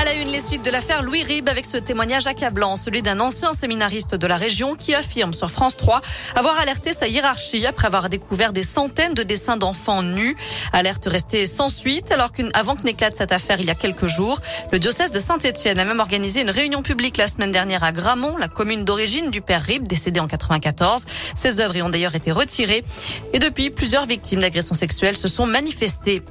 À 0.00 0.04
la 0.04 0.14
une, 0.14 0.28
les 0.28 0.40
suites 0.40 0.64
de 0.64 0.70
l'affaire 0.70 1.02
Louis 1.02 1.24
Rib 1.24 1.48
avec 1.48 1.66
ce 1.66 1.76
témoignage 1.76 2.28
accablant, 2.28 2.76
celui 2.76 3.02
d'un 3.02 3.18
ancien 3.18 3.52
séminariste 3.52 4.14
de 4.14 4.26
la 4.28 4.36
région 4.36 4.76
qui 4.76 4.94
affirme 4.94 5.34
sur 5.34 5.50
France 5.50 5.76
3 5.76 6.02
avoir 6.36 6.56
alerté 6.60 6.92
sa 6.92 7.08
hiérarchie 7.08 7.66
après 7.66 7.88
avoir 7.88 8.08
découvert 8.08 8.52
des 8.52 8.62
centaines 8.62 9.14
de 9.14 9.24
dessins 9.24 9.56
d'enfants 9.56 10.04
nus. 10.04 10.36
Alerte 10.72 11.06
restée 11.06 11.46
sans 11.46 11.68
suite 11.68 12.12
alors 12.12 12.30
qu'avant 12.30 12.76
que 12.76 12.82
n'éclate 12.82 13.16
cette 13.16 13.32
affaire 13.32 13.58
il 13.58 13.66
y 13.66 13.70
a 13.70 13.74
quelques 13.74 14.06
jours, 14.06 14.40
le 14.70 14.78
diocèse 14.78 15.10
de 15.10 15.18
Saint-Etienne 15.18 15.80
a 15.80 15.84
même 15.84 15.98
organisé 15.98 16.42
une 16.42 16.50
réunion 16.50 16.82
publique 16.82 17.16
la 17.16 17.26
semaine 17.26 17.50
dernière 17.50 17.82
à 17.82 17.90
Gramont, 17.90 18.36
la 18.36 18.46
commune 18.46 18.84
d'origine 18.84 19.32
du 19.32 19.40
père 19.40 19.62
Rib, 19.62 19.88
décédé 19.88 20.20
en 20.20 20.28
94. 20.28 21.06
Ses 21.34 21.58
œuvres 21.58 21.74
y 21.74 21.82
ont 21.82 21.88
d'ailleurs 21.88 22.14
été 22.14 22.30
retirées. 22.30 22.84
Et 23.32 23.40
depuis, 23.40 23.70
plusieurs 23.70 24.06
victimes 24.06 24.42
d'agressions 24.42 24.76
sexuelles 24.76 25.16
se 25.16 25.26
sont 25.26 25.46
manifestées. 25.46 26.22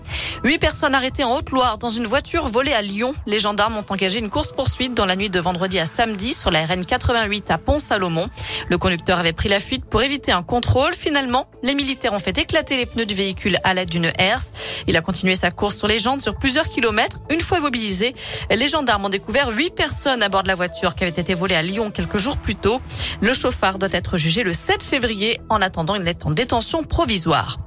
Huit 0.45 0.57
personnes 0.57 0.95
arrêtées 0.95 1.25
en 1.25 1.35
Haute-Loire 1.35 1.77
dans 1.77 1.89
une 1.89 2.07
voiture 2.07 2.47
volée 2.47 2.71
à 2.71 2.81
Lyon. 2.81 3.13
Les 3.25 3.41
gens 3.41 3.56
gendarmes 3.57 3.77
ont 3.77 3.91
engagé 3.91 4.19
une 4.19 4.29
course-poursuite 4.29 4.93
dans 4.93 5.07
la 5.07 5.15
nuit 5.15 5.31
de 5.31 5.39
vendredi 5.39 5.79
à 5.79 5.87
samedi 5.87 6.35
sur 6.35 6.51
la 6.51 6.63
RN 6.67 6.85
88 6.85 7.49
à 7.49 7.57
Pont-Salomon. 7.57 8.27
Le 8.69 8.77
conducteur 8.77 9.17
avait 9.17 9.33
pris 9.33 9.49
la 9.49 9.59
fuite 9.59 9.83
pour 9.83 10.03
éviter 10.03 10.31
un 10.31 10.43
contrôle. 10.43 10.93
Finalement, 10.93 11.47
les 11.63 11.73
militaires 11.73 12.13
ont 12.13 12.19
fait 12.19 12.37
éclater 12.37 12.77
les 12.77 12.85
pneus 12.85 13.07
du 13.07 13.15
véhicule 13.15 13.57
à 13.63 13.73
l'aide 13.73 13.89
d'une 13.89 14.11
herse. 14.19 14.51
Il 14.85 14.95
a 14.95 15.01
continué 15.01 15.33
sa 15.33 15.49
course 15.49 15.75
sur 15.75 15.87
les 15.87 15.97
jantes 15.97 16.21
sur 16.21 16.37
plusieurs 16.37 16.69
kilomètres. 16.69 17.19
Une 17.31 17.41
fois 17.41 17.59
mobilisés, 17.59 18.13
les 18.51 18.67
gendarmes 18.67 19.05
ont 19.05 19.09
découvert 19.09 19.49
huit 19.49 19.73
personnes 19.73 20.21
à 20.21 20.29
bord 20.29 20.43
de 20.43 20.49
la 20.49 20.55
voiture 20.55 20.93
qui 20.93 21.03
avait 21.03 21.19
été 21.19 21.33
volée 21.33 21.55
à 21.55 21.63
Lyon 21.63 21.89
quelques 21.89 22.19
jours 22.19 22.37
plus 22.37 22.53
tôt. 22.53 22.79
Le 23.21 23.33
chauffard 23.33 23.79
doit 23.79 23.89
être 23.91 24.17
jugé 24.17 24.43
le 24.43 24.53
7 24.53 24.83
février. 24.83 25.41
En 25.49 25.63
attendant, 25.63 25.95
il 25.95 26.07
est 26.07 26.27
en 26.27 26.29
détention 26.29 26.83
provisoire. 26.83 27.57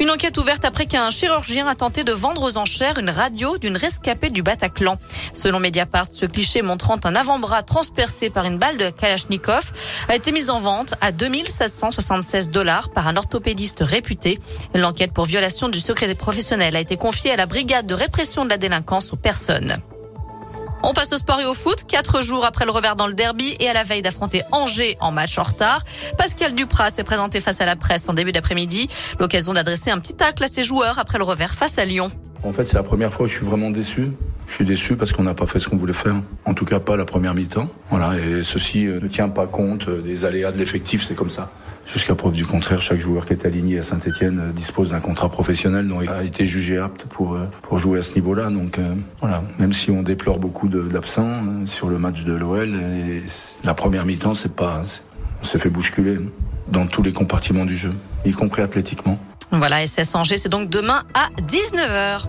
Une 0.00 0.10
enquête 0.10 0.36
ouverte 0.38 0.64
après 0.64 0.86
qu'un 0.86 1.10
chirurgien 1.10 1.66
a 1.68 1.74
tenté 1.74 2.04
de 2.04 2.12
vendre 2.12 2.42
aux 2.42 2.56
enchères 2.56 2.98
une 2.98 3.10
radio 3.10 3.58
d'une 3.58 3.76
rescapée 3.76 4.30
du 4.30 4.42
Bataclan. 4.42 4.98
Selon 5.32 5.60
Mediapart, 5.60 6.08
ce 6.10 6.26
cliché 6.26 6.62
montrant 6.62 6.98
un 7.04 7.14
avant-bras 7.14 7.62
transpercé 7.62 8.28
par 8.30 8.44
une 8.44 8.58
balle 8.58 8.76
de 8.76 8.90
Kalachnikov 8.90 9.72
a 10.08 10.14
été 10.14 10.32
mis 10.32 10.50
en 10.50 10.60
vente 10.60 10.94
à 11.00 11.12
2776 11.12 12.50
dollars 12.50 12.90
par 12.90 13.06
un 13.08 13.16
orthopédiste 13.16 13.80
réputé. 13.80 14.38
L'enquête 14.74 15.12
pour 15.12 15.24
violation 15.24 15.68
du 15.68 15.80
secret 15.80 16.06
des 16.06 16.14
professionnels 16.14 16.76
a 16.76 16.80
été 16.80 16.96
confiée 16.96 17.30
à 17.30 17.36
la 17.36 17.46
brigade 17.46 17.86
de 17.86 17.94
répression 17.94 18.44
de 18.44 18.50
la 18.50 18.58
délinquance 18.58 19.12
aux 19.12 19.16
personnes. 19.16 19.78
On 20.86 20.92
passe 20.92 21.14
au 21.14 21.16
sport 21.16 21.40
et 21.40 21.46
au 21.46 21.54
foot. 21.54 21.84
Quatre 21.88 22.20
jours 22.20 22.44
après 22.44 22.66
le 22.66 22.70
revers 22.70 22.94
dans 22.94 23.06
le 23.06 23.14
derby 23.14 23.56
et 23.58 23.70
à 23.70 23.72
la 23.72 23.84
veille 23.84 24.02
d'affronter 24.02 24.42
Angers 24.52 24.98
en 25.00 25.12
match 25.12 25.38
en 25.38 25.42
retard, 25.42 25.82
Pascal 26.18 26.54
Duprat 26.54 26.90
s'est 26.90 27.04
présenté 27.04 27.40
face 27.40 27.62
à 27.62 27.64
la 27.64 27.74
presse 27.74 28.06
en 28.10 28.12
début 28.12 28.32
d'après-midi. 28.32 28.90
L'occasion 29.18 29.54
d'adresser 29.54 29.90
un 29.90 29.98
petit 29.98 30.12
tacle 30.12 30.44
à 30.44 30.46
ses 30.46 30.62
joueurs 30.62 30.98
après 30.98 31.16
le 31.16 31.24
revers 31.24 31.54
face 31.54 31.78
à 31.78 31.86
Lyon. 31.86 32.10
En 32.42 32.52
fait, 32.52 32.68
c'est 32.68 32.76
la 32.76 32.82
première 32.82 33.14
fois 33.14 33.24
où 33.24 33.28
je 33.28 33.34
suis 33.34 33.46
vraiment 33.46 33.70
déçu. 33.70 34.10
Je 34.48 34.54
suis 34.54 34.64
déçu 34.64 34.96
parce 34.96 35.12
qu'on 35.12 35.24
n'a 35.24 35.34
pas 35.34 35.46
fait 35.46 35.58
ce 35.58 35.68
qu'on 35.68 35.76
voulait 35.76 35.92
faire. 35.92 36.14
En 36.44 36.54
tout 36.54 36.64
cas, 36.64 36.80
pas 36.80 36.96
la 36.96 37.04
première 37.04 37.34
mi-temps. 37.34 37.68
Voilà, 37.90 38.18
et 38.18 38.42
ceci 38.42 38.86
euh, 38.86 39.00
ne 39.00 39.08
tient 39.08 39.28
pas 39.28 39.46
compte 39.46 39.88
euh, 39.88 40.00
des 40.00 40.24
aléas 40.24 40.52
de 40.52 40.58
l'effectif, 40.58 41.04
c'est 41.06 41.14
comme 41.14 41.30
ça. 41.30 41.50
Jusqu'à 41.86 42.14
preuve 42.14 42.32
du 42.32 42.46
contraire, 42.46 42.80
chaque 42.80 42.98
joueur 42.98 43.26
qui 43.26 43.34
est 43.34 43.44
aligné 43.44 43.78
à 43.78 43.82
Saint-Etienne 43.82 44.40
euh, 44.40 44.52
dispose 44.52 44.90
d'un 44.90 45.00
contrat 45.00 45.28
professionnel 45.28 45.88
dont 45.88 46.00
il 46.00 46.08
a 46.08 46.22
été 46.22 46.46
jugé 46.46 46.78
apte 46.78 47.04
pour, 47.06 47.36
pour 47.62 47.78
jouer 47.78 47.98
à 47.98 48.02
ce 48.02 48.14
niveau-là. 48.14 48.48
Donc 48.50 48.78
voilà, 49.20 49.42
même 49.58 49.72
si 49.72 49.90
on 49.90 50.02
déplore 50.02 50.38
beaucoup 50.38 50.68
d'absents 50.68 51.42
sur 51.66 51.88
le 51.88 51.98
match 51.98 52.24
de 52.24 52.32
l'OL, 52.32 52.72
la 53.64 53.74
première 53.74 54.06
mi-temps, 54.06 54.34
c'est 54.34 54.54
pas, 54.54 54.82
on 55.42 55.44
s'est 55.44 55.58
fait 55.58 55.68
bousculer 55.68 56.18
dans 56.68 56.86
tous 56.86 57.02
les 57.02 57.12
compartiments 57.12 57.66
du 57.66 57.76
jeu, 57.76 57.92
y 58.24 58.32
compris 58.32 58.62
athlétiquement. 58.62 59.18
Voilà, 59.50 59.86
SS 59.86 60.14
Angers, 60.14 60.38
c'est 60.38 60.48
donc 60.48 60.70
demain 60.70 61.02
à 61.14 61.28
19h. 61.42 62.28